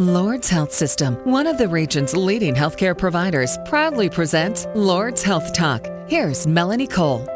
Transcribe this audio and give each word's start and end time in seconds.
Lourdes 0.00 0.48
Health 0.48 0.72
System, 0.72 1.16
one 1.24 1.48
of 1.48 1.58
the 1.58 1.66
region's 1.66 2.16
leading 2.16 2.54
healthcare 2.54 2.96
providers, 2.96 3.58
proudly 3.64 4.08
presents 4.08 4.64
Lourdes 4.76 5.24
Health 5.24 5.52
Talk. 5.52 5.88
Here's 6.06 6.46
Melanie 6.46 6.86
Cole. 6.86 7.26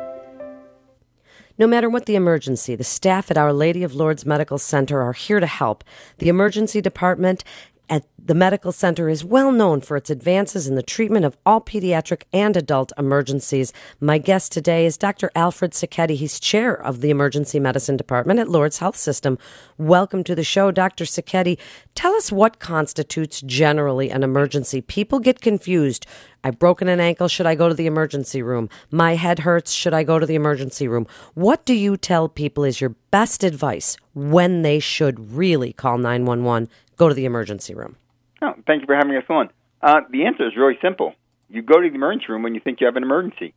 No 1.58 1.66
matter 1.66 1.90
what 1.90 2.06
the 2.06 2.14
emergency, 2.14 2.76
the 2.76 2.84
staff 2.84 3.32
at 3.32 3.36
Our 3.36 3.52
Lady 3.52 3.82
of 3.82 3.96
Lourdes 3.96 4.24
Medical 4.24 4.58
Center 4.58 5.02
are 5.02 5.12
here 5.12 5.40
to 5.40 5.46
help. 5.46 5.82
The 6.18 6.28
emergency 6.28 6.80
department 6.80 7.43
at 7.88 8.04
the 8.24 8.34
medical 8.34 8.70
center 8.70 9.08
is 9.08 9.24
well 9.24 9.50
known 9.50 9.80
for 9.80 9.96
its 9.96 10.08
advances 10.08 10.68
in 10.68 10.76
the 10.76 10.82
treatment 10.82 11.24
of 11.24 11.36
all 11.44 11.60
pediatric 11.60 12.22
and 12.32 12.56
adult 12.56 12.92
emergencies. 12.96 13.72
My 14.00 14.18
guest 14.18 14.52
today 14.52 14.86
is 14.86 14.96
Dr. 14.96 15.30
Alfred 15.34 15.72
Sacchetti. 15.72 16.14
He's 16.14 16.38
chair 16.38 16.72
of 16.72 17.00
the 17.00 17.10
emergency 17.10 17.58
medicine 17.58 17.96
department 17.96 18.38
at 18.38 18.48
Lourdes 18.48 18.78
Health 18.78 18.96
System. 18.96 19.38
Welcome 19.76 20.22
to 20.24 20.34
the 20.34 20.45
show, 20.45 20.70
Dr. 20.70 21.04
Sacchetti. 21.04 21.58
Tell 21.95 22.14
us 22.14 22.30
what 22.30 22.60
constitutes 22.60 23.40
generally 23.40 24.10
an 24.10 24.23
emergency. 24.23 24.80
People 24.80 25.18
get 25.18 25.40
confused. 25.40 26.06
I've 26.45 26.59
broken 26.59 26.88
an 26.88 27.01
ankle. 27.01 27.28
Should 27.28 27.46
I 27.46 27.54
go 27.56 27.68
to 27.68 27.74
the 27.74 27.87
emergency 27.87 28.42
room? 28.42 28.68
My 28.90 29.16
head 29.16 29.40
hurts. 29.40 29.73
Should 29.73 29.95
I 29.95 30.04
go 30.04 30.18
to 30.18 30.26
the 30.26 30.34
emergency 30.37 30.87
room? 30.87 31.06
What 31.34 31.64
do 31.64 31.74
you 31.74 31.96
tell 31.96 32.28
people 32.28 32.64
is 32.64 32.80
your 32.80 32.95
best 33.12 33.45
advice 33.45 33.97
when 34.15 34.62
they 34.62 34.80
should 34.80 35.33
really 35.33 35.73
call 35.73 35.98
911, 35.98 36.69
go 36.97 37.09
to 37.09 37.15
the 37.15 37.25
emergency 37.25 37.75
room? 37.75 37.97
Oh, 38.41 38.55
thank 38.66 38.80
you 38.80 38.87
for 38.87 38.97
having 38.97 39.15
us 39.15 39.25
on. 39.29 39.51
Uh, 39.80 40.01
the 40.11 40.25
answer 40.25 40.45
is 40.48 40.57
really 40.57 40.79
simple. 40.83 41.15
You 41.48 41.62
go 41.62 41.80
to 41.80 41.88
the 41.88 41.95
emergency 41.95 42.27
room 42.30 42.43
when 42.43 42.55
you 42.55 42.61
think 42.61 42.80
you 42.80 42.87
have 42.87 42.97
an 42.97 43.05
emergency. 43.05 43.55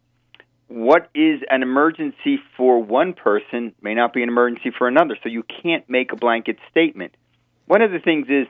What 0.68 1.10
is 1.16 1.42
an 1.50 1.64
emergency 1.64 2.40
for 2.58 2.84
one 2.84 3.14
person 3.14 3.74
may 3.82 3.96
not 3.96 4.14
be 4.14 4.22
an 4.22 4.30
emergency 4.30 4.72
for 4.78 4.88
another, 4.88 5.18
so 5.24 5.30
you 5.30 5.44
can't 5.64 5.90
make 5.90 6.12
a 6.12 6.16
blanket 6.16 6.58
statement. 6.70 7.16
One 7.66 7.82
of 7.82 7.92
the 7.92 8.00
things 8.00 8.28
is 8.30 8.48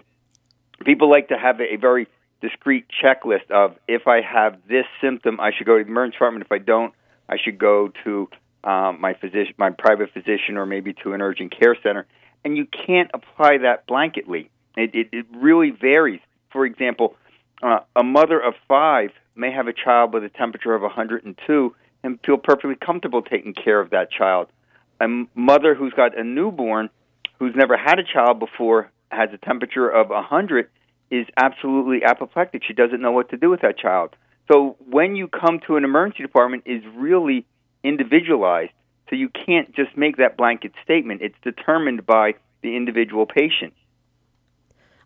people 0.86 1.10
like 1.10 1.28
to 1.28 1.38
have 1.38 1.60
a 1.62 1.76
very 1.76 2.08
discrete 2.42 2.86
checklist 3.04 3.52
of 3.52 3.76
if 3.88 4.08
I 4.08 4.22
have 4.22 4.58
this 4.68 4.86
symptom, 5.02 5.40
I 5.40 5.52
should 5.56 5.68
go 5.68 5.78
to 5.78 5.84
the 5.84 5.90
emergency 5.90 6.16
department. 6.16 6.46
If 6.46 6.52
I 6.52 6.58
don't, 6.60 6.94
I 7.30 7.38
should 7.44 7.58
go 7.58 7.92
to 8.04 8.30
um, 8.66 9.00
my 9.00 9.14
physician, 9.14 9.54
my 9.58 9.70
private 9.70 10.12
physician, 10.12 10.58
or 10.58 10.66
maybe 10.66 10.94
to 11.04 11.14
an 11.14 11.22
urgent 11.22 11.58
care 11.58 11.78
center. 11.82 12.06
And 12.44 12.58
you 12.58 12.66
can't 12.66 13.10
apply 13.14 13.60
that 13.60 13.88
blanketly. 13.88 14.50
It, 14.76 14.94
it, 14.94 15.10
it 15.12 15.26
really 15.34 15.72
varies. 15.72 16.20
For 16.52 16.66
example, 16.66 17.16
uh, 17.62 17.80
a 17.96 18.04
mother 18.04 18.40
of 18.40 18.56
five 18.68 19.12
may 19.36 19.52
have 19.52 19.68
a 19.68 19.74
child 19.74 20.14
with 20.14 20.24
a 20.24 20.30
temperature 20.30 20.74
of 20.74 20.82
102 20.82 21.76
and 22.04 22.20
feel 22.26 22.38
perfectly 22.38 22.76
comfortable 22.76 23.22
taking 23.22 23.54
care 23.54 23.80
of 23.80 23.92
that 23.92 24.12
child. 24.12 24.48
A 25.00 25.08
mother 25.36 25.76
who's 25.76 25.94
got 25.94 26.18
a 26.18 26.24
newborn 26.24 26.90
who's 27.40 27.54
never 27.56 27.78
had 27.78 28.00
a 28.00 28.04
child 28.04 28.40
before 28.40 28.92
has 29.10 29.30
a 29.34 29.38
temperature 29.38 29.90
of 29.90 30.10
100 30.10 30.70
is 31.12 31.28
absolutely 31.38 32.04
apoplectic. 32.04 32.64
She 32.64 32.74
doesn't 32.74 33.02
know 33.02 33.12
what 33.12 33.30
to 33.30 33.38
do 33.38 33.50
with 33.50 33.62
that 33.62 33.78
child. 33.78 34.16
So 34.52 34.78
when 34.90 35.16
you 35.16 35.28
come 35.28 35.60
to 35.68 35.78
an 35.78 35.84
emergency 35.84 36.24
department 36.24 36.64
is 36.66 36.84
really 36.96 37.46
individualized. 37.86 38.72
So 39.10 39.16
you 39.16 39.30
can't 39.30 39.74
just 39.76 39.96
make 39.96 40.18
that 40.18 40.36
blanket 40.36 40.74
statement. 40.84 41.22
It's 41.22 41.38
determined 41.44 42.06
by 42.06 42.34
the 42.62 42.76
individual 42.76 43.26
patient 43.26 43.74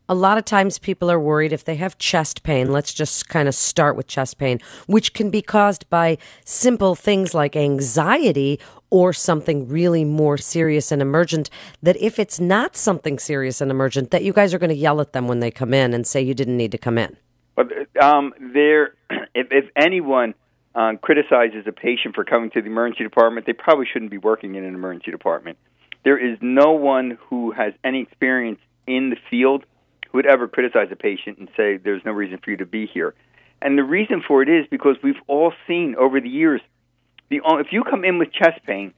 a 0.10 0.16
lot 0.16 0.40
of 0.40 0.44
times 0.44 0.80
people 0.80 1.10
are 1.12 1.20
worried 1.20 1.54
if 1.54 1.64
they 1.64 1.76
have 1.76 2.00
chest 2.00 2.42
pain. 2.42 2.72
Let's 2.72 2.94
just 2.94 3.30
kind 3.30 3.48
of 3.48 3.54
start 3.54 3.96
with 3.96 4.08
chest 4.08 4.40
pain, 4.40 4.60
which 4.88 5.14
can 5.14 5.30
be 5.30 5.44
caused 5.44 5.88
by 5.92 6.18
simple 6.44 6.96
things 6.96 7.36
like 7.36 7.56
anxiety 7.56 8.60
or 8.90 9.14
something 9.14 9.68
really 9.68 10.04
more 10.04 10.36
serious 10.36 10.92
and 10.92 11.00
emergent. 11.00 11.52
That 11.84 11.96
if 11.98 12.18
it's 12.18 12.40
not 12.40 12.76
something 12.76 13.20
serious 13.20 13.62
and 13.62 13.70
emergent, 13.70 14.10
that 14.10 14.24
you 14.24 14.34
guys 14.34 14.52
are 14.52 14.58
going 14.58 14.72
to 14.72 14.76
yell 14.76 15.00
at 15.00 15.14
them 15.14 15.28
when 15.28 15.42
they 15.42 15.52
come 15.52 15.76
in 15.76 15.94
and 15.94 16.08
say 16.08 16.20
you 16.20 16.34
didn't 16.34 16.58
need 16.58 16.72
to 16.72 16.80
come 16.80 16.98
in. 16.98 17.16
Um, 18.02 18.34
there, 18.54 18.96
if, 19.36 19.48
if 19.52 19.66
anyone 19.76 20.34
um, 20.76 20.98
criticizes 20.98 21.66
a 21.68 21.72
patient 21.72 22.16
for 22.16 22.24
coming 22.24 22.50
to 22.52 22.62
the 22.62 22.68
emergency 22.68 23.04
department, 23.04 23.46
they 23.46 23.54
probably 23.54 23.86
shouldn't 23.92 24.12
be 24.12 24.18
working 24.18 24.56
in 24.56 24.64
an 24.64 24.76
emergency 24.76 25.12
department. 25.12 25.58
There 26.04 26.18
is 26.18 26.38
no 26.42 26.72
one 26.72 27.18
who 27.30 27.52
has 27.52 27.74
any 27.84 28.02
experience 28.02 28.60
in 28.88 29.10
the 29.10 29.18
field 29.30 29.66
who 30.10 30.18
would 30.18 30.26
ever 30.26 30.48
criticize 30.48 30.88
a 30.92 30.96
patient 30.96 31.38
and 31.38 31.50
say 31.58 31.78
there's 31.78 32.04
no 32.06 32.12
reason 32.12 32.40
for 32.44 32.52
you 32.52 32.58
to 32.58 32.66
be 32.66 32.88
here. 32.88 33.14
And 33.62 33.78
the 33.78 33.84
reason 33.84 34.24
for 34.26 34.42
it 34.42 34.50
is 34.50 34.66
because 34.72 34.96
we've 35.04 35.22
all 35.28 35.54
seen 35.68 35.96
over 35.98 36.22
the 36.22 36.30
years 36.30 36.62
the 37.30 37.42
if 37.60 37.68
you 37.72 37.84
come 37.84 38.04
in 38.04 38.18
with 38.18 38.32
chest 38.32 38.60
pain 38.66 38.94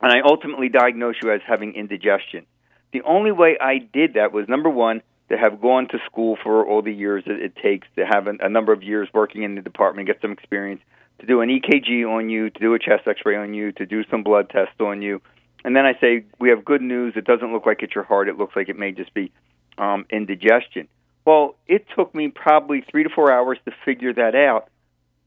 and 0.00 0.12
I 0.12 0.20
ultimately 0.26 0.68
diagnose 0.68 1.16
you 1.22 1.30
as 1.30 1.40
having 1.46 1.74
indigestion, 1.74 2.46
the 2.92 3.02
only 3.02 3.30
way 3.30 3.56
I 3.60 3.78
did 3.78 4.14
that 4.14 4.32
was 4.32 4.48
number 4.48 4.70
one 4.70 5.02
to 5.30 5.38
have 5.38 5.60
gone 5.60 5.88
to 5.88 5.98
school 6.06 6.36
for 6.42 6.66
all 6.66 6.82
the 6.82 6.92
years 6.92 7.24
that 7.26 7.40
it 7.40 7.56
takes 7.56 7.86
to 7.96 8.04
have 8.04 8.26
a, 8.26 8.34
a 8.40 8.48
number 8.48 8.72
of 8.72 8.82
years 8.82 9.08
working 9.14 9.42
in 9.42 9.54
the 9.54 9.62
department, 9.62 10.06
get 10.06 10.20
some 10.20 10.32
experience, 10.32 10.82
to 11.20 11.26
do 11.26 11.40
an 11.40 11.48
EKG 11.48 12.08
on 12.08 12.28
you, 12.28 12.50
to 12.50 12.58
do 12.58 12.74
a 12.74 12.78
chest 12.78 13.06
X-ray 13.06 13.36
on 13.36 13.54
you, 13.54 13.72
to 13.72 13.86
do 13.86 14.04
some 14.10 14.22
blood 14.22 14.50
tests 14.50 14.74
on 14.80 15.02
you, 15.02 15.20
and 15.64 15.76
then 15.76 15.84
I 15.84 15.92
say 16.00 16.24
we 16.38 16.48
have 16.50 16.64
good 16.64 16.82
news. 16.82 17.14
It 17.16 17.24
doesn't 17.24 17.52
look 17.52 17.66
like 17.66 17.82
it's 17.82 17.94
your 17.94 18.04
heart. 18.04 18.28
It 18.28 18.38
looks 18.38 18.56
like 18.56 18.68
it 18.68 18.78
may 18.78 18.92
just 18.92 19.12
be 19.12 19.32
um, 19.78 20.06
indigestion. 20.10 20.88
Well, 21.26 21.56
it 21.66 21.86
took 21.94 22.14
me 22.14 22.28
probably 22.28 22.82
three 22.90 23.02
to 23.04 23.10
four 23.10 23.30
hours 23.30 23.58
to 23.66 23.72
figure 23.84 24.12
that 24.14 24.34
out. 24.34 24.68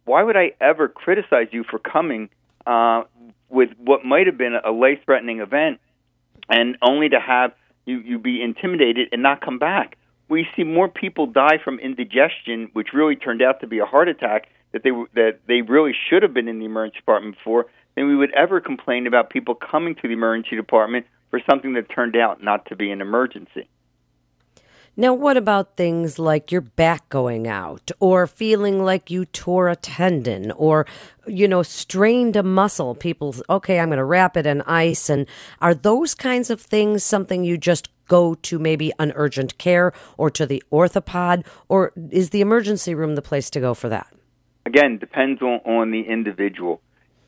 Why 0.06 0.24
would 0.24 0.36
I 0.36 0.54
ever 0.60 0.88
criticize 0.88 1.48
you 1.52 1.64
for 1.64 1.80
coming 1.80 2.30
uh, 2.66 3.04
with 3.50 3.70
what 3.78 4.04
might 4.04 4.28
have 4.28 4.38
been 4.38 4.56
a 4.56 4.72
life 4.72 5.00
threatening 5.06 5.40
event 5.40 5.80
and 6.50 6.78
only 6.82 7.10
to 7.10 7.20
have 7.20 7.54
you, 7.86 8.00
you 8.00 8.20
be 8.20 8.42
intimidated 8.42 9.10
and 9.12 9.22
not 9.22 9.42
come 9.42 9.60
back? 9.60 9.98
We 10.30 10.48
see 10.56 10.64
more 10.64 10.88
people 10.88 11.28
die 11.28 11.58
from 11.64 11.80
indigestion, 11.80 12.70
which 12.74 12.90
really 12.94 13.16
turned 13.16 13.42
out 13.42 13.60
to 13.62 13.68
be 13.68 13.80
a 13.80 13.86
heart 13.86 14.08
attack 14.08 14.48
that 14.72 14.84
they 14.84 14.90
that 15.14 15.40
they 15.48 15.62
really 15.62 15.94
should 16.10 16.24
have 16.24 16.34
been 16.34 16.48
in 16.48 16.60
the 16.60 16.66
emergency 16.66 17.00
department 17.00 17.36
for, 17.44 17.68
than 17.96 18.08
we 18.08 18.16
would 18.16 18.34
ever 18.34 18.60
complain 18.60 19.06
about 19.06 19.30
people 19.30 19.56
coming 19.56 19.96
to 19.96 20.08
the 20.08 20.14
emergency 20.14 20.56
department 20.56 21.06
for 21.30 21.40
something 21.50 21.74
that 21.74 21.90
turned 21.90 22.16
out 22.16 22.44
not 22.44 22.66
to 22.68 22.76
be 22.76 22.92
an 22.92 23.02
emergency. 23.02 23.68
Now, 24.96 25.16
what 25.16 25.38
about 25.38 25.76
things 25.76 26.20
like 26.20 26.52
your 26.52 26.62
back 26.62 27.10
going 27.10 27.48
out 27.48 27.90
or 28.00 28.28
feeling 28.28 28.84
like 28.84 29.10
you 29.10 29.26
tore 29.26 29.68
a 29.68 29.76
tendon 29.76 30.52
or, 30.52 30.86
you 31.26 31.48
know, 31.48 31.64
strained 31.64 32.36
a 32.36 32.44
muscle? 32.44 32.94
People, 32.94 33.34
okay, 33.50 33.80
I'm 33.80 33.90
going 33.90 33.98
to 33.98 34.06
wrap 34.06 34.38
it 34.38 34.46
in 34.46 34.62
ice. 34.62 35.10
And 35.10 35.26
are 35.62 35.74
those 35.74 36.14
kinds 36.14 36.52
of 36.52 36.62
things 36.62 37.04
something 37.04 37.44
you 37.44 37.58
just 37.58 37.90
go 38.08 38.36
to 38.36 38.60
maybe 38.60 38.92
an 39.00 39.14
urgent 39.16 39.58
care 39.58 39.94
or 40.16 40.30
to 40.30 40.46
the 40.46 40.62
orthopod? 40.72 41.44
Or 41.70 41.92
is 42.12 42.30
the 42.30 42.42
emergency 42.42 42.94
room 42.94 43.16
the 43.16 43.24
place 43.24 43.50
to 43.50 43.60
go 43.60 43.74
for 43.74 43.90
that? 43.90 44.14
Again, 44.68 45.00
depends 45.00 45.42
on, 45.42 45.60
on 45.66 45.90
the 45.90 46.02
individual. 46.02 46.82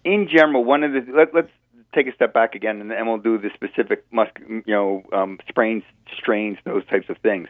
In 0.03 0.30
general, 0.32 0.64
one 0.64 0.84
of 0.84 0.92
the, 0.92 1.03
let, 1.12 1.34
let's 1.34 1.52
take 1.94 2.07
a 2.07 2.13
step 2.13 2.34
back 2.34 2.56
again, 2.56 2.81
and 2.81 2.91
then 2.91 3.06
we'll 3.07 3.18
do 3.18 3.38
the 3.38 3.50
specific, 3.53 4.06
mus- 4.12 4.28
you 4.47 4.63
know, 4.68 5.03
um, 5.13 5.40
sprains, 5.47 5.84
strains, 6.18 6.57
those 6.66 6.85
types 6.88 7.09
of 7.09 7.18
things. 7.19 7.47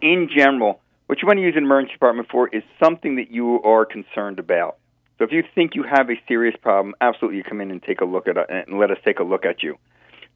In 0.00 0.28
general, 0.34 0.80
what 1.06 1.22
you 1.22 1.26
want 1.26 1.38
to 1.38 1.42
use 1.42 1.54
an 1.56 1.64
emergency 1.64 1.94
department 1.94 2.28
for 2.30 2.48
is 2.48 2.62
something 2.82 3.16
that 3.16 3.30
you 3.30 3.62
are 3.62 3.84
concerned 3.84 4.38
about. 4.38 4.76
So 5.18 5.24
if 5.24 5.32
you 5.32 5.42
think 5.54 5.74
you 5.74 5.82
have 5.82 6.10
a 6.10 6.20
serious 6.28 6.54
problem, 6.60 6.94
absolutely, 7.00 7.42
come 7.42 7.60
in 7.60 7.70
and 7.70 7.82
take 7.82 8.00
a 8.00 8.04
look 8.04 8.28
at 8.28 8.36
it, 8.36 8.46
and 8.50 8.78
let 8.78 8.90
us 8.90 8.98
take 9.04 9.18
a 9.18 9.24
look 9.24 9.46
at 9.46 9.62
you. 9.62 9.78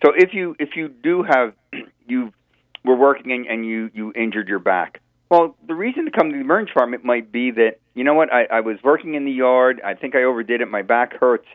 So 0.04 0.12
if 0.16 0.32
you 0.32 0.56
if 0.58 0.70
you 0.76 0.88
do 0.88 1.22
have 1.22 1.52
you 2.06 2.32
were 2.84 2.96
working 2.96 3.32
and, 3.32 3.46
and 3.46 3.66
you 3.66 3.90
you 3.92 4.12
injured 4.14 4.48
your 4.48 4.58
back, 4.58 5.00
well, 5.30 5.56
the 5.66 5.74
reason 5.74 6.06
to 6.06 6.10
come 6.10 6.30
to 6.30 6.34
the 6.34 6.40
emergency 6.40 6.72
department 6.72 7.04
might 7.04 7.30
be 7.30 7.50
that 7.50 7.80
you 7.94 8.04
know 8.04 8.14
what 8.14 8.32
I, 8.32 8.44
I 8.44 8.60
was 8.60 8.78
working 8.82 9.14
in 9.14 9.24
the 9.24 9.32
yard. 9.32 9.80
I 9.84 9.94
think 9.94 10.14
I 10.14 10.22
overdid 10.22 10.62
it. 10.62 10.70
My 10.70 10.82
back 10.82 11.18
hurts 11.18 11.46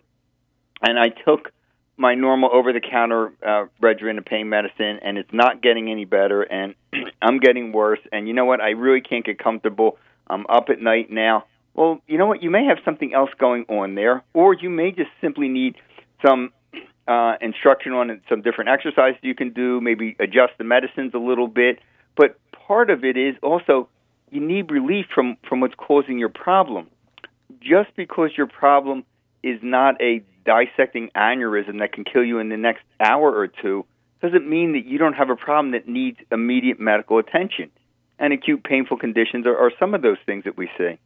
and 0.81 0.99
I 0.99 1.09
took 1.09 1.51
my 1.97 2.15
normal 2.15 2.49
over 2.51 2.73
the 2.73 2.81
counter 2.81 3.31
uh, 3.45 3.65
regimen 3.79 4.17
of 4.17 4.25
pain 4.25 4.49
medicine 4.49 4.99
and 5.01 5.17
it's 5.17 5.31
not 5.31 5.61
getting 5.61 5.89
any 5.89 6.05
better 6.05 6.41
and 6.43 6.75
I'm 7.21 7.39
getting 7.39 7.71
worse. 7.71 7.99
And 8.11 8.27
you 8.27 8.33
know 8.33 8.45
what? 8.45 8.61
I 8.61 8.71
really 8.71 9.01
can't 9.01 9.25
get 9.25 9.39
comfortable. 9.39 9.97
I'm 10.27 10.45
up 10.47 10.69
at 10.69 10.81
night 10.81 11.09
now. 11.09 11.45
Well 11.73 12.01
you 12.07 12.17
know 12.17 12.25
what? 12.25 12.43
You 12.43 12.49
may 12.49 12.65
have 12.65 12.77
something 12.83 13.13
else 13.13 13.29
going 13.39 13.65
on 13.69 13.95
there 13.95 14.23
or 14.33 14.53
you 14.53 14.69
may 14.69 14.91
just 14.91 15.09
simply 15.21 15.47
need 15.47 15.75
some 16.25 16.51
uh, 17.07 17.35
instruction 17.39 17.93
on 17.93 18.21
some 18.27 18.41
different 18.41 18.69
exercises 18.69 19.19
you 19.21 19.35
can 19.35 19.53
do 19.53 19.79
maybe 19.79 20.15
adjust 20.19 20.53
the 20.57 20.63
medicines 20.63 21.13
a 21.13 21.19
little 21.19 21.47
bit. 21.47 21.79
But 22.17 22.37
part 22.51 22.89
of 22.89 23.03
it 23.05 23.15
is 23.15 23.35
also 23.41 23.87
you 24.31 24.41
need 24.41 24.69
relief 24.69 25.05
from 25.13 25.37
from 25.47 25.61
what's 25.61 25.75
causing 25.75 26.19
your 26.19 26.29
problem. 26.29 26.87
Just 27.61 27.95
because 27.95 28.31
your 28.35 28.47
problem 28.47 29.05
is 29.43 29.59
not 29.61 30.01
a 30.01 30.23
dissecting 30.45 31.09
aneurysm 31.15 31.79
that 31.79 31.91
can 31.91 32.03
kill 32.03 32.23
you 32.23 32.39
in 32.39 32.49
the 32.49 32.57
next 32.57 32.83
hour 32.99 33.35
or 33.35 33.47
two 33.47 33.85
doesn't 34.21 34.49
mean 34.49 34.73
that 34.73 34.85
you 34.85 34.97
don't 34.97 35.13
have 35.13 35.29
a 35.29 35.35
problem 35.35 35.71
that 35.71 35.87
needs 35.87 36.17
immediate 36.31 36.79
medical 36.79 37.17
attention. 37.17 37.69
And 38.17 38.31
acute 38.31 38.63
painful 38.63 38.97
conditions 38.97 39.45
are, 39.45 39.57
are 39.57 39.71
some 39.77 39.93
of 39.93 40.01
those 40.01 40.17
things 40.25 40.45
that 40.45 40.57
we 40.57 40.69
see. 40.77 40.97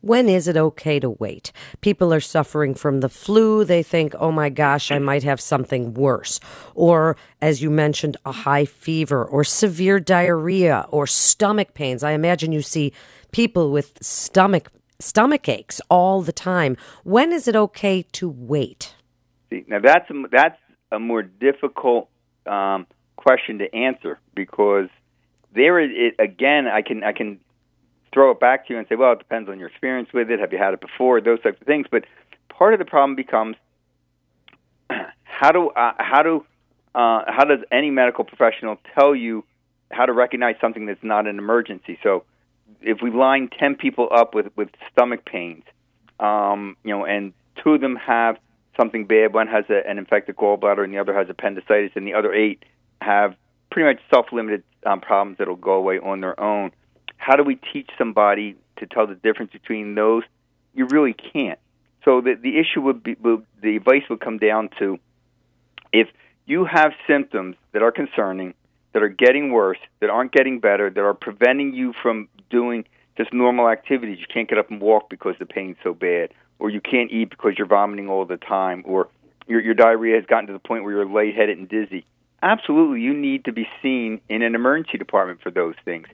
When 0.00 0.28
is 0.28 0.48
it 0.48 0.56
okay 0.56 1.00
to 1.00 1.08
wait? 1.08 1.50
People 1.80 2.12
are 2.12 2.20
suffering 2.20 2.74
from 2.74 3.00
the 3.00 3.08
flu. 3.08 3.64
They 3.64 3.82
think, 3.82 4.14
oh 4.18 4.30
my 4.30 4.50
gosh, 4.50 4.90
I 4.90 4.98
might 4.98 5.22
have 5.22 5.40
something 5.40 5.94
worse. 5.94 6.40
Or, 6.74 7.16
as 7.40 7.62
you 7.62 7.70
mentioned, 7.70 8.18
a 8.26 8.32
high 8.32 8.66
fever 8.66 9.24
or 9.24 9.44
severe 9.44 10.00
diarrhea 10.00 10.84
or 10.90 11.06
stomach 11.06 11.72
pains. 11.72 12.02
I 12.02 12.10
imagine 12.10 12.52
you 12.52 12.60
see 12.60 12.92
people 13.32 13.70
with 13.70 13.96
stomach 14.02 14.70
stomach 14.98 15.48
aches 15.48 15.80
all 15.88 16.22
the 16.22 16.32
time. 16.32 16.76
When 17.02 17.32
is 17.32 17.48
it 17.48 17.56
okay 17.56 18.02
to 18.12 18.28
wait? 18.28 18.94
See, 19.50 19.64
now 19.66 19.80
that's 19.80 20.08
a, 20.10 20.14
that's 20.30 20.58
a 20.92 20.98
more 20.98 21.22
difficult 21.22 22.08
um, 22.46 22.86
question 23.16 23.58
to 23.58 23.74
answer 23.74 24.18
because 24.34 24.88
there 25.54 25.80
is 25.80 25.90
it, 25.92 26.22
again. 26.22 26.66
I 26.66 26.82
can 26.82 27.04
I 27.04 27.12
can 27.12 27.40
throw 28.12 28.30
it 28.30 28.40
back 28.40 28.66
to 28.66 28.72
you 28.72 28.78
and 28.78 28.86
say, 28.88 28.94
well, 28.94 29.12
it 29.12 29.18
depends 29.18 29.48
on 29.48 29.58
your 29.58 29.68
experience 29.68 30.10
with 30.12 30.30
it. 30.30 30.40
Have 30.40 30.52
you 30.52 30.58
had 30.58 30.74
it 30.74 30.80
before? 30.80 31.20
Those 31.20 31.42
types 31.42 31.60
of 31.60 31.66
things. 31.66 31.86
But 31.90 32.04
part 32.48 32.72
of 32.72 32.78
the 32.78 32.84
problem 32.84 33.16
becomes 33.16 33.56
how 35.22 35.52
do 35.52 35.70
uh, 35.70 35.92
how 35.98 36.22
do 36.22 36.46
uh, 36.94 37.22
how 37.26 37.44
does 37.44 37.60
any 37.72 37.90
medical 37.90 38.24
professional 38.24 38.78
tell 38.98 39.14
you 39.14 39.44
how 39.90 40.06
to 40.06 40.12
recognize 40.12 40.56
something 40.60 40.86
that's 40.86 41.02
not 41.02 41.26
an 41.26 41.38
emergency? 41.38 41.98
So 42.02 42.24
if 42.80 42.98
we 43.02 43.10
line 43.10 43.48
ten 43.58 43.74
people 43.74 44.08
up 44.14 44.34
with 44.34 44.46
with 44.56 44.68
stomach 44.92 45.24
pains, 45.24 45.64
um, 46.20 46.76
you 46.84 46.90
know, 46.90 47.04
and 47.04 47.32
two 47.62 47.74
of 47.74 47.80
them 47.80 47.96
have 47.96 48.36
something 48.76 49.06
bad, 49.06 49.32
one 49.32 49.46
has 49.46 49.64
a, 49.70 49.88
an 49.88 49.98
infected 49.98 50.36
gallbladder 50.36 50.82
and 50.84 50.92
the 50.92 50.98
other 50.98 51.14
has 51.14 51.28
appendicitis, 51.28 51.92
and 51.94 52.06
the 52.06 52.14
other 52.14 52.32
eight 52.32 52.64
have 53.00 53.34
pretty 53.70 53.88
much 53.88 54.02
self-limited 54.12 54.62
um, 54.86 55.00
problems 55.00 55.38
that'll 55.38 55.56
go 55.56 55.72
away 55.72 55.98
on 55.98 56.20
their 56.20 56.38
own. 56.38 56.70
How 57.16 57.36
do 57.36 57.42
we 57.42 57.56
teach 57.72 57.88
somebody 57.96 58.56
to 58.76 58.86
tell 58.86 59.06
the 59.06 59.14
difference 59.14 59.52
between 59.52 59.94
those? 59.94 60.22
You 60.74 60.86
really 60.86 61.14
can't. 61.14 61.58
So 62.04 62.20
the 62.20 62.34
the 62.34 62.58
issue 62.58 62.80
would 62.82 63.02
be 63.02 63.16
would, 63.20 63.46
the 63.62 63.76
advice 63.76 64.02
would 64.10 64.20
come 64.20 64.38
down 64.38 64.68
to 64.78 64.98
if 65.92 66.08
you 66.46 66.64
have 66.64 66.92
symptoms 67.06 67.56
that 67.72 67.82
are 67.82 67.92
concerning, 67.92 68.52
that 68.94 69.02
are 69.02 69.08
getting 69.08 69.52
worse, 69.52 69.78
that 70.00 70.08
aren't 70.08 70.32
getting 70.32 70.60
better, 70.60 70.88
that 70.88 71.00
are 71.00 71.12
preventing 71.12 71.74
you 71.74 71.92
from 72.00 72.28
doing 72.48 72.86
just 73.18 73.32
normal 73.34 73.68
activities. 73.68 74.18
You 74.20 74.26
can't 74.32 74.48
get 74.48 74.56
up 74.56 74.70
and 74.70 74.80
walk 74.80 75.10
because 75.10 75.34
the 75.38 75.46
pain's 75.46 75.76
so 75.82 75.92
bad, 75.92 76.30
or 76.58 76.70
you 76.70 76.80
can't 76.80 77.10
eat 77.10 77.28
because 77.28 77.54
you're 77.58 77.66
vomiting 77.66 78.08
all 78.08 78.24
the 78.24 78.38
time, 78.38 78.82
or 78.86 79.08
your, 79.46 79.60
your 79.60 79.74
diarrhea 79.74 80.16
has 80.16 80.24
gotten 80.24 80.46
to 80.46 80.52
the 80.52 80.58
point 80.58 80.84
where 80.84 80.94
you're 80.94 81.06
lightheaded 81.06 81.58
and 81.58 81.68
dizzy. 81.68 82.06
Absolutely, 82.42 83.00
you 83.00 83.12
need 83.12 83.44
to 83.44 83.52
be 83.52 83.66
seen 83.82 84.20
in 84.28 84.42
an 84.42 84.54
emergency 84.54 84.96
department 84.96 85.42
for 85.42 85.50
those 85.50 85.74
things. 85.84 86.06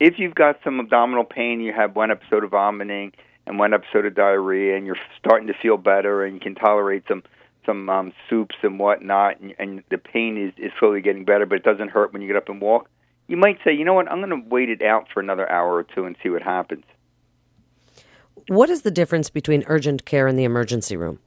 If 0.00 0.18
you've 0.18 0.34
got 0.34 0.58
some 0.64 0.80
abdominal 0.80 1.24
pain, 1.24 1.60
you 1.60 1.72
have 1.72 1.94
one 1.94 2.10
episode 2.10 2.42
of 2.42 2.50
vomiting 2.50 3.12
and 3.46 3.58
one 3.58 3.74
episode 3.74 4.06
of 4.06 4.14
diarrhea, 4.14 4.76
and 4.76 4.86
you're 4.86 4.98
starting 5.18 5.48
to 5.48 5.54
feel 5.54 5.76
better, 5.76 6.24
and 6.24 6.34
you 6.34 6.40
can 6.40 6.54
tolerate 6.54 7.04
some 7.06 7.22
some 7.66 7.88
um, 7.88 8.12
soups 8.28 8.56
and 8.62 8.78
whatnot, 8.78 9.40
and, 9.40 9.54
and 9.58 9.82
the 9.90 9.98
pain 9.98 10.36
is, 10.36 10.52
is 10.64 10.72
slowly 10.78 11.00
getting 11.00 11.24
better, 11.24 11.46
but 11.46 11.56
it 11.56 11.64
doesn't 11.64 11.90
hurt 11.90 12.12
when 12.12 12.22
you 12.22 12.28
get 12.28 12.36
up 12.36 12.48
and 12.48 12.60
walk 12.60 12.88
you 13.26 13.36
might 13.36 13.58
say, 13.64 13.72
you 13.72 13.84
know 13.84 13.94
what, 13.94 14.10
I'm 14.10 14.18
going 14.18 14.42
to 14.42 14.48
wait 14.48 14.68
it 14.68 14.82
out 14.82 15.06
for 15.12 15.20
another 15.20 15.50
hour 15.50 15.74
or 15.74 15.82
two 15.82 16.04
and 16.04 16.16
see 16.22 16.28
what 16.28 16.42
happens. 16.42 16.84
What 18.48 18.68
is 18.68 18.82
the 18.82 18.90
difference 18.90 19.30
between 19.30 19.64
urgent 19.66 20.04
care 20.04 20.26
and 20.26 20.38
the 20.38 20.44
emergency 20.44 20.96
room? 20.96 21.18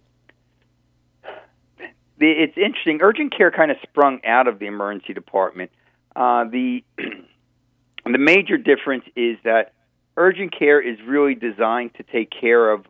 It's 2.19 2.57
interesting. 2.57 2.99
Urgent 3.01 3.35
care 3.35 3.51
kind 3.51 3.71
of 3.71 3.77
sprung 3.83 4.19
out 4.25 4.47
of 4.47 4.59
the 4.59 4.65
emergency 4.65 5.13
department. 5.13 5.71
Uh, 6.15 6.45
the 6.45 6.83
the 6.97 8.17
major 8.17 8.57
difference 8.57 9.05
is 9.15 9.37
that 9.43 9.73
urgent 10.15 10.57
care 10.57 10.81
is 10.81 10.97
really 11.05 11.35
designed 11.35 11.93
to 11.95 12.03
take 12.03 12.31
care 12.31 12.71
of 12.71 12.85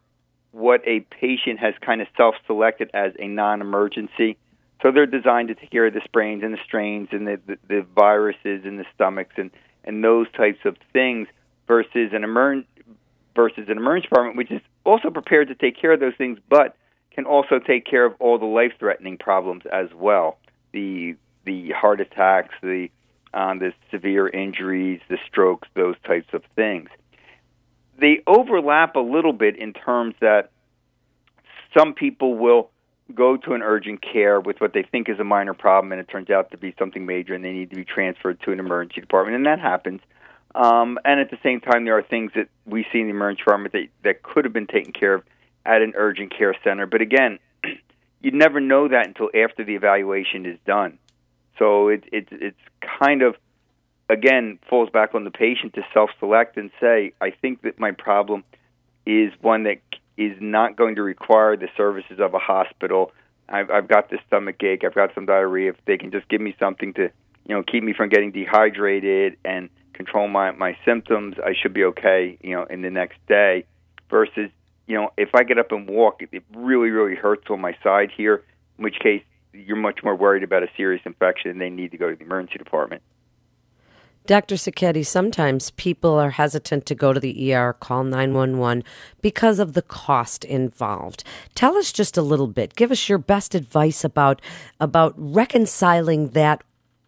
what 0.58 0.82
a 0.88 1.02
patient 1.22 1.60
has 1.60 1.76
kind 1.82 2.02
of 2.02 2.08
self-selected 2.18 2.90
as 2.94 3.12
a 3.20 3.28
non-emergency. 3.28 4.38
So 4.82 4.92
they're 4.92 5.06
designed 5.06 5.50
to 5.50 5.56
take 5.56 5.72
care 5.72 5.86
of 5.86 5.94
the 5.94 6.02
sprains 6.04 6.44
and 6.44 6.54
the 6.54 6.64
strains 6.66 7.10
and 7.12 7.28
the, 7.28 7.40
the, 7.48 7.58
the 7.68 7.86
viruses 7.96 8.66
in 8.66 8.78
the 8.78 8.86
stomachs 8.96 9.36
and, 9.38 9.52
and 9.84 10.04
those 10.04 10.28
types 10.32 10.60
of 10.66 10.76
things 10.94 11.28
versus 11.68 12.10
an 12.14 12.24
emer- 12.24 12.64
versus 13.36 13.66
an 13.70 13.78
emergency 13.78 14.08
department, 14.10 14.38
which 14.38 14.52
is 14.52 14.62
also 14.84 15.10
prepared 15.10 15.48
to 15.50 15.56
take 15.56 15.80
care 15.80 15.94
of 15.94 16.00
those 16.00 16.16
things, 16.18 16.40
but 16.50 16.76
can 17.12 17.26
also 17.26 17.60
take 17.60 17.86
care 17.86 18.06
of 18.06 18.14
all 18.20 18.38
the 18.40 18.46
life-threatening 18.46 19.18
problems 19.18 19.64
as 19.72 19.90
well. 19.96 20.38
The 20.74 21.16
the 21.46 21.72
heart 21.72 22.02
attacks, 22.02 22.54
the 22.62 22.90
um, 23.34 23.60
the 23.60 23.74
severe 23.92 24.28
injuries, 24.28 25.02
the 25.08 25.18
strokes, 25.28 25.68
those 25.76 25.96
types 26.06 26.28
of 26.34 26.44
things. 26.56 26.90
They 28.00 28.22
overlap 28.28 28.96
a 28.96 29.00
little 29.00 29.34
bit 29.34 29.58
in 29.58 29.74
terms 29.74 30.16
that 30.22 30.52
some 31.78 31.94
people 31.94 32.36
will 32.36 32.70
go 33.14 33.38
to 33.38 33.54
an 33.54 33.62
urgent 33.62 34.02
care 34.02 34.40
with 34.40 34.60
what 34.60 34.74
they 34.74 34.84
think 34.84 35.10
is 35.10 35.20
a 35.20 35.24
minor 35.24 35.54
problem, 35.54 35.92
and 35.92 36.02
it 36.02 36.08
turns 36.10 36.30
out 36.30 36.52
to 36.52 36.58
be 36.58 36.76
something 36.78 37.06
major, 37.06 37.34
and 37.34 37.44
they 37.44 37.54
need 37.54 37.70
to 37.70 37.76
be 37.76 37.86
transferred 37.86 38.42
to 38.42 38.52
an 38.52 38.60
emergency 38.60 39.02
department, 39.02 39.36
and 39.36 39.46
that 39.46 39.60
happens. 39.60 40.02
Um, 40.56 40.98
and 41.06 41.20
at 41.20 41.30
the 41.30 41.38
same 41.44 41.62
time, 41.62 41.86
there 41.86 41.98
are 41.98 42.04
things 42.04 42.32
that 42.36 42.50
we 42.66 42.86
see 42.92 43.00
in 43.00 43.06
the 43.06 43.12
emergency 43.12 43.44
department 43.44 43.74
that, 43.74 43.88
that 44.04 44.24
could 44.24 44.46
have 44.46 44.54
been 44.54 44.68
taken 44.68 44.92
care 44.92 45.14
of 45.14 45.24
at 45.66 45.82
an 45.82 45.94
urgent 45.96 46.36
care 46.36 46.56
center. 46.64 46.86
But 46.86 47.02
again, 47.02 47.40
you 48.22 48.32
never 48.32 48.60
know 48.60 48.88
that 48.88 49.08
until 49.08 49.30
after 49.36 49.64
the 49.64 49.76
evaluation 49.76 50.46
is 50.46 50.58
done. 50.66 50.98
So 51.60 51.90
it, 51.90 52.04
it, 52.12 52.28
it's 52.32 52.60
kind 53.00 53.22
of, 53.22 53.36
again, 54.10 54.60
falls 54.70 54.90
back 54.90 55.14
on 55.16 55.24
the 55.24 55.32
patient 55.32 55.74
to 55.74 55.82
self 55.94 56.10
select 56.20 56.58
and 56.58 56.72
say, 56.80 57.14
I 57.22 57.32
think 57.32 57.62
that 57.64 57.80
my 57.80 57.92
problem 57.92 58.44
is 59.06 59.32
one 59.42 59.64
that 59.64 59.80
is 60.18 60.36
not 60.40 60.76
going 60.76 60.96
to 60.96 61.04
require 61.04 61.56
the 61.56 61.70
services 61.78 62.20
of 62.20 62.34
a 62.34 62.40
hospital. 62.40 63.12
I've, 63.50 63.70
I've 63.70 63.88
got 63.88 64.10
this 64.10 64.20
stomach 64.28 64.62
ache. 64.64 64.84
I've 64.84 64.96
got 64.96 65.14
some 65.14 65.26
diarrhea. 65.26 65.72
If 65.72 65.78
they 65.86 65.98
can 65.98 66.12
just 66.12 66.28
give 66.28 66.42
me 66.42 66.56
something 66.60 66.94
to, 66.96 67.04
you 67.46 67.56
know, 67.56 67.64
keep 67.64 67.84
me 67.84 67.94
from 67.94 68.10
getting 68.10 68.32
dehydrated 68.32 69.38
and 69.46 69.70
control 69.94 70.28
my 70.28 70.52
my 70.52 70.78
symptoms, 70.86 71.36
I 71.44 71.54
should 71.60 71.74
be 71.74 71.84
okay. 71.86 72.38
You 72.42 72.56
know, 72.56 72.66
in 72.66 72.82
the 72.82 72.92
next 72.92 73.18
day. 73.28 73.66
Versus, 74.10 74.50
you 74.86 74.96
know, 74.96 75.10
if 75.18 75.36
I 75.36 75.44
get 75.44 75.58
up 75.58 75.74
and 75.74 75.86
walk, 75.90 76.22
it, 76.22 76.30
it 76.32 76.44
really 76.56 76.92
really 76.92 77.16
hurts 77.16 77.48
on 77.50 77.60
my 77.60 77.76
side 77.84 78.10
here. 78.16 78.44
In 78.78 78.86
which 78.86 79.00
case, 79.00 79.22
you're 79.54 79.76
much 79.76 80.00
more 80.02 80.16
worried 80.16 80.44
about 80.44 80.64
a 80.64 80.68
serious 80.78 81.02
infection, 81.06 81.52
and 81.52 81.60
they 81.60 81.70
need 81.70 81.92
to 81.92 81.98
go 81.98 82.10
to 82.10 82.16
the 82.16 82.24
emergency 82.24 82.58
department. 82.58 83.02
Dr. 84.28 84.56
Sacchetti, 84.56 85.06
sometimes 85.06 85.72
people 85.72 86.20
are 86.20 86.32
hesitant 86.32 86.86
to 86.86 86.96
go 86.96 87.14
to 87.14 87.20
the 87.20 87.54
ER, 87.54 87.74
call 87.74 88.04
911 88.04 88.84
because 89.22 89.58
of 89.58 89.74
the 89.74 89.82
cost 89.82 90.44
involved. 90.44 91.24
Tell 91.56 91.78
us 91.78 91.94
just 91.94 92.18
a 92.18 92.22
little 92.22 92.48
bit. 92.48 92.76
Give 92.76 92.92
us 92.92 93.08
your 93.08 93.18
best 93.18 93.56
advice 93.56 94.04
about 94.04 94.42
about 94.80 95.14
reconciling 95.18 96.30
that 96.30 96.62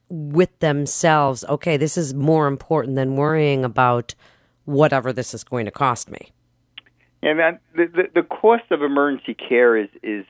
with 0.09 0.57
themselves. 0.59 1.43
Okay, 1.49 1.77
this 1.77 1.97
is 1.97 2.13
more 2.13 2.47
important 2.47 2.95
than 2.95 3.15
worrying 3.15 3.65
about 3.65 4.15
whatever 4.65 5.11
this 5.11 5.33
is 5.33 5.43
going 5.43 5.65
to 5.65 5.71
cost 5.71 6.09
me. 6.09 6.31
Yeah, 7.21 7.33
man, 7.33 7.59
the, 7.75 7.87
the, 7.87 8.21
the 8.21 8.23
cost 8.23 8.71
of 8.71 8.81
emergency 8.81 9.33
care 9.33 9.75
is 9.75 9.89
is 10.01 10.25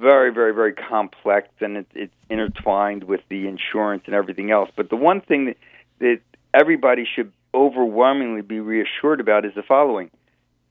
very, 0.00 0.32
very, 0.32 0.54
very 0.54 0.72
complex, 0.72 1.48
and 1.60 1.76
it's, 1.76 1.90
it's 1.94 2.14
intertwined 2.30 3.04
with 3.04 3.20
the 3.28 3.46
insurance 3.46 4.04
and 4.06 4.14
everything 4.14 4.50
else. 4.50 4.70
But 4.74 4.88
the 4.88 4.96
one 4.96 5.20
thing 5.20 5.44
that, 5.44 5.56
that 5.98 6.20
everybody 6.54 7.06
should 7.14 7.32
overwhelmingly 7.54 8.42
be 8.42 8.60
reassured 8.60 9.20
about 9.20 9.44
is 9.44 9.52
the 9.54 9.62
following 9.62 10.10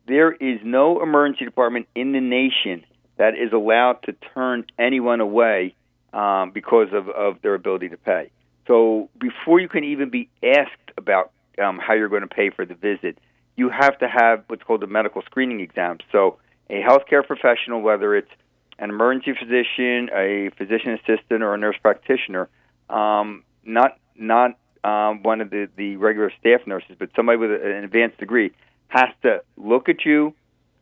there 0.09 0.31
is 0.31 0.59
no 0.63 1.01
emergency 1.01 1.45
department 1.45 1.87
in 1.95 2.11
the 2.11 2.19
nation 2.19 2.83
that 3.17 3.35
is 3.35 3.53
allowed 3.53 4.01
to 4.03 4.13
turn 4.33 4.65
anyone 4.77 5.21
away 5.21 5.75
um, 6.13 6.51
because 6.51 6.87
of, 6.91 7.07
of 7.09 7.41
their 7.43 7.53
ability 7.53 7.89
to 7.89 7.97
pay. 7.97 8.31
So 8.67 9.09
before 9.19 9.59
you 9.59 9.69
can 9.69 9.83
even 9.83 10.09
be 10.09 10.27
asked 10.43 10.91
about 10.97 11.31
um, 11.63 11.79
how 11.79 11.93
you're 11.93 12.09
going 12.09 12.23
to 12.23 12.27
pay 12.27 12.49
for 12.49 12.65
the 12.65 12.73
visit, 12.73 13.19
you 13.55 13.69
have 13.69 13.99
to 13.99 14.07
have 14.07 14.43
what's 14.47 14.63
called 14.63 14.81
a 14.83 14.87
medical 14.87 15.21
screening 15.23 15.59
exam. 15.59 15.99
So 16.11 16.39
a 16.69 16.81
healthcare 16.81 17.25
professional, 17.25 17.81
whether 17.81 18.15
it's 18.15 18.31
an 18.79 18.89
emergency 18.89 19.33
physician, 19.39 20.09
a 20.15 20.49
physician 20.57 20.93
assistant, 20.93 21.43
or 21.43 21.53
a 21.53 21.57
nurse 21.57 21.75
practitioner, 21.81 22.49
um, 22.89 23.43
not 23.63 23.97
not 24.15 24.57
um, 24.83 25.23
one 25.23 25.41
of 25.41 25.49
the, 25.49 25.69
the 25.75 25.97
regular 25.97 26.31
staff 26.39 26.61
nurses, 26.65 26.95
but 26.97 27.09
somebody 27.15 27.37
with 27.37 27.51
an 27.51 27.83
advanced 27.83 28.17
degree 28.17 28.51
has 28.87 29.09
to 29.23 29.41
look 29.57 29.89
at 29.89 30.05
you, 30.05 30.33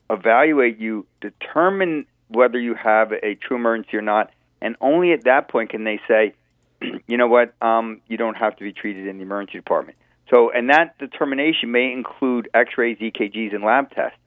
evaluate 0.10 0.80
you, 0.80 1.06
determine 1.22 2.06
whether 2.30 2.60
you 2.60 2.75
have 2.75 3.12
a 3.12 3.36
true 3.36 3.58
emergency 3.58 3.98
or 3.98 4.01
not, 4.01 4.32
and 4.62 4.75
only 4.82 5.12
at 5.13 5.24
that 5.25 5.50
point 5.50 5.70
can 5.70 5.84
they 5.84 6.00
say, 6.08 6.34
you 7.08 7.18
know 7.18 7.27
what, 7.27 7.54
um, 7.62 8.01
you 8.08 8.18
don't 8.18 8.36
have 8.36 8.56
to 8.58 8.63
be 8.63 8.72
treated 8.72 9.08
in 9.08 9.18
the 9.18 9.24
emergency 9.24 9.58
department. 9.58 9.98
So, 10.34 10.51
and 10.51 10.70
that 10.70 10.98
determination 10.98 11.72
may 11.72 11.92
include 11.92 12.50
X-rays, 12.54 12.98
EKGs, 12.98 13.56
and 13.56 13.63
lab 13.63 13.92
tests. 13.92 14.18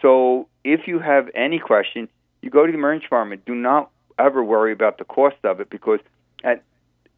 So, 0.00 0.48
if 0.64 0.86
you 0.86 0.98
have 0.98 1.28
any 1.34 1.58
question, 1.58 2.08
you 2.40 2.50
go 2.50 2.64
to 2.64 2.72
the 2.72 2.78
emergency 2.78 3.04
department. 3.04 3.44
Do 3.44 3.54
not 3.54 3.90
ever 4.18 4.42
worry 4.42 4.72
about 4.72 4.98
the 4.98 5.04
cost 5.04 5.36
of 5.44 5.60
it 5.60 5.68
because 5.68 6.00
at 6.42 6.64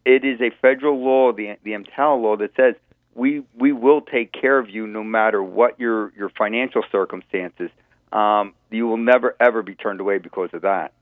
it 0.05 0.23
is 0.23 0.39
a 0.39 0.51
federal 0.61 1.03
law, 1.03 1.33
the 1.33 1.57
the 1.63 1.71
EMTALA 1.71 2.21
law, 2.21 2.37
that 2.37 2.55
says 2.55 2.75
we 3.15 3.43
we 3.57 3.71
will 3.71 4.01
take 4.01 4.31
care 4.31 4.59
of 4.59 4.69
you 4.69 4.87
no 4.87 5.03
matter 5.03 5.41
what 5.43 5.79
your 5.79 6.13
your 6.15 6.29
financial 6.29 6.83
circumstances. 6.91 7.69
um, 8.11 8.53
you 8.71 8.87
will 8.87 8.97
never 8.97 9.35
ever 9.39 9.61
be 9.61 9.75
turned 9.75 9.99
away 9.99 10.17
because 10.17 10.49
of 10.53 10.61
that. 10.61 10.93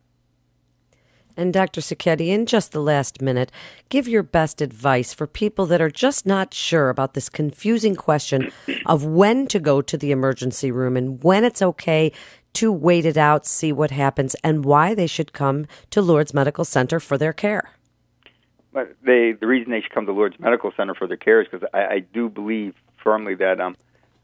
And 1.35 1.51
Dr. 1.51 1.81
Sacchetti, 1.81 2.27
in 2.27 2.45
just 2.45 2.71
the 2.73 2.81
last 2.81 3.19
minute, 3.19 3.51
give 3.89 4.07
your 4.07 4.21
best 4.21 4.61
advice 4.61 5.13
for 5.13 5.25
people 5.25 5.65
that 5.65 5.81
are 5.81 5.89
just 5.89 6.27
not 6.27 6.53
sure 6.53 6.89
about 6.89 7.15
this 7.15 7.27
confusing 7.27 7.95
question 7.95 8.51
of 8.85 9.03
when 9.03 9.47
to 9.47 9.59
go 9.59 9.81
to 9.81 9.97
the 9.97 10.11
emergency 10.11 10.71
room 10.71 10.95
and 10.95 11.23
when 11.23 11.43
it's 11.43 11.61
okay 11.61 12.11
to 12.53 12.71
wait 12.71 13.03
it 13.03 13.17
out, 13.17 13.47
see 13.47 13.71
what 13.71 13.89
happens, 13.89 14.35
and 14.43 14.63
why 14.63 14.93
they 14.93 15.07
should 15.07 15.33
come 15.33 15.65
to 15.89 16.03
Lourdes 16.03 16.35
Medical 16.35 16.65
Center 16.65 16.99
for 16.99 17.17
their 17.17 17.33
care. 17.33 17.71
But 18.73 18.95
they, 19.03 19.33
the 19.33 19.47
reason 19.47 19.71
they 19.71 19.81
should 19.81 19.91
come 19.91 20.05
to 20.07 20.11
Lourdes 20.11 20.39
Medical 20.39 20.71
Center 20.75 20.95
for 20.95 21.07
their 21.07 21.17
care 21.17 21.41
is 21.41 21.47
because 21.49 21.67
I, 21.73 21.85
I 21.85 21.99
do 21.99 22.27
believe 22.27 22.73
firmly 23.03 23.35
that 23.35 23.61
um, 23.61 23.75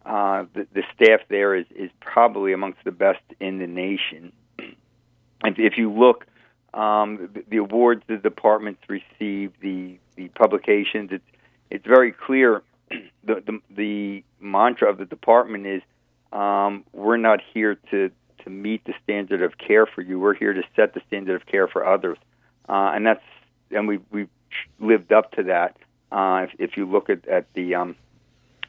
uh, 0.06 0.46
the, 0.54 0.68
the 0.74 0.84
staff 0.96 1.22
there 1.30 1.56
is, 1.56 1.66
is 1.76 1.92
probably 2.00 2.54
amongst 2.54 2.84
the 2.84 2.92
best 2.92 3.22
in 3.40 3.60
the 3.60 3.68
nation. 3.68 4.34
If, 5.42 5.58
if 5.58 5.78
you 5.78 5.90
look 5.90 6.26
um, 6.74 7.30
the, 7.34 7.44
the 7.50 7.58
awards 7.58 8.04
the 8.08 8.18
departments 8.18 8.82
receive, 8.88 9.54
the 9.62 9.98
the 10.16 10.28
publications. 10.30 11.10
It's 11.12 11.26
it's 11.70 11.86
very 11.86 12.12
clear. 12.12 12.62
The, 13.24 13.44
the 13.46 13.60
the 13.70 14.24
mantra 14.40 14.90
of 14.90 14.98
the 14.98 15.06
department 15.06 15.68
is 15.68 15.82
um, 16.32 16.86
we're 16.94 17.18
not 17.18 17.42
here 17.54 17.76
to 17.92 18.10
to 18.44 18.50
meet 18.50 18.84
the 18.86 18.94
standard 19.04 19.44
of 19.44 19.58
care 19.58 19.86
for 19.86 20.02
you. 20.02 20.20
We're 20.20 20.34
here 20.34 20.54
to 20.54 20.64
set 20.76 20.94
the 20.94 21.02
standard 21.06 21.40
of 21.40 21.46
care 21.46 21.68
for 21.68 21.86
others, 21.86 22.18
uh, 22.68 22.92
and 22.96 23.06
that's 23.06 23.24
and 23.70 23.88
we 23.88 24.00
we've 24.10 24.30
lived 24.80 25.12
up 25.12 25.32
to 25.34 25.44
that. 25.44 25.78
Uh, 26.12 26.48
if, 26.48 26.72
if 26.72 26.78
you 26.78 26.86
look 26.90 27.10
at 27.10 27.28
at 27.28 27.52
the 27.54 27.76
um, 27.76 27.96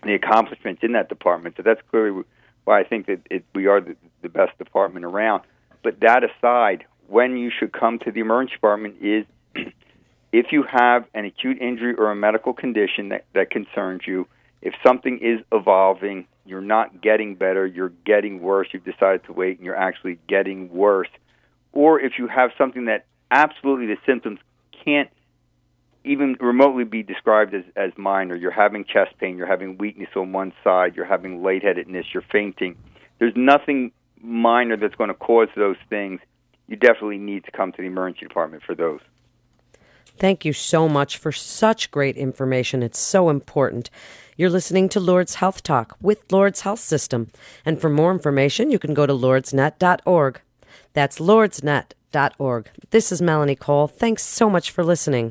the 0.02 0.14
accomplishments 0.14 0.82
in 0.82 0.92
that 0.92 1.08
department, 1.08 1.56
so 1.56 1.62
that's 1.62 1.80
clearly 1.90 2.24
why 2.64 2.80
I 2.80 2.84
think 2.84 3.06
that 3.06 3.20
it, 3.30 3.44
we 3.54 3.66
are 3.66 3.80
the, 3.80 3.96
the 4.22 4.28
best 4.28 4.56
department 4.58 5.04
around. 5.04 5.42
But 5.82 6.00
that 6.00 6.22
aside, 6.24 6.84
when 7.08 7.36
you 7.36 7.50
should 7.50 7.72
come 7.72 7.98
to 8.00 8.12
the 8.12 8.20
emergency 8.20 8.54
department 8.54 8.96
is 9.00 9.24
if 10.32 10.52
you 10.52 10.64
have 10.70 11.04
an 11.14 11.24
acute 11.24 11.60
injury 11.60 11.94
or 11.94 12.10
a 12.10 12.16
medical 12.16 12.52
condition 12.52 13.08
that, 13.10 13.24
that 13.34 13.50
concerns 13.50 14.02
you, 14.06 14.26
if 14.62 14.74
something 14.86 15.18
is 15.18 15.40
evolving, 15.52 16.26
you're 16.44 16.60
not 16.60 17.00
getting 17.00 17.34
better, 17.34 17.66
you're 17.66 17.92
getting 18.04 18.40
worse, 18.40 18.68
you've 18.72 18.84
decided 18.84 19.24
to 19.24 19.32
wait 19.32 19.56
and 19.56 19.64
you're 19.64 19.76
actually 19.76 20.18
getting 20.28 20.72
worse, 20.72 21.08
or 21.72 22.00
if 22.00 22.12
you 22.18 22.26
have 22.26 22.50
something 22.58 22.86
that 22.86 23.06
absolutely 23.30 23.86
the 23.86 23.96
symptoms 24.04 24.38
can't 24.84 25.10
even 26.04 26.36
remotely 26.40 26.84
be 26.84 27.02
described 27.02 27.54
as, 27.54 27.64
as 27.76 27.92
minor, 27.96 28.34
you're 28.34 28.50
having 28.50 28.84
chest 28.84 29.16
pain, 29.18 29.36
you're 29.36 29.46
having 29.46 29.78
weakness 29.78 30.08
on 30.16 30.32
one 30.32 30.52
side, 30.64 30.96
you're 30.96 31.04
having 31.04 31.42
lightheadedness, 31.42 32.06
you're 32.12 32.24
fainting, 32.32 32.76
there's 33.18 33.34
nothing 33.36 33.92
minor 34.22 34.76
that's 34.76 34.94
going 34.94 35.08
to 35.08 35.14
cause 35.14 35.48
those 35.56 35.76
things 35.88 36.20
you 36.70 36.76
definitely 36.76 37.18
need 37.18 37.44
to 37.44 37.50
come 37.50 37.72
to 37.72 37.78
the 37.78 37.88
emergency 37.88 38.26
department 38.26 38.62
for 38.62 38.74
those. 38.74 39.00
Thank 40.16 40.44
you 40.44 40.52
so 40.52 40.88
much 40.88 41.18
for 41.18 41.32
such 41.32 41.90
great 41.90 42.16
information. 42.16 42.82
It's 42.82 42.98
so 42.98 43.28
important. 43.28 43.90
You're 44.36 44.50
listening 44.50 44.88
to 44.90 45.00
Lourdes 45.00 45.36
Health 45.36 45.62
Talk 45.62 45.96
with 46.00 46.30
Lourdes 46.30 46.60
Health 46.60 46.78
System. 46.78 47.28
And 47.64 47.80
for 47.80 47.90
more 47.90 48.12
information, 48.12 48.70
you 48.70 48.78
can 48.78 48.94
go 48.94 49.06
to 49.06 49.12
lourdesnet.org. 49.12 50.40
That's 50.92 51.18
lourdesnet.org. 51.18 52.70
This 52.90 53.12
is 53.12 53.22
Melanie 53.22 53.56
Cole. 53.56 53.88
Thanks 53.88 54.22
so 54.22 54.48
much 54.48 54.70
for 54.70 54.84
listening. 54.84 55.28